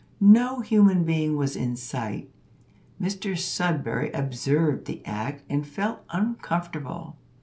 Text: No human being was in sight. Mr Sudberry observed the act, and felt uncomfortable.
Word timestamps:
No 0.19 0.61
human 0.61 1.03
being 1.03 1.37
was 1.37 1.55
in 1.55 1.75
sight. 1.75 2.31
Mr 2.99 3.37
Sudberry 3.37 4.09
observed 4.17 4.85
the 4.87 5.05
act, 5.05 5.43
and 5.47 5.63
felt 5.63 5.99
uncomfortable. 6.09 7.17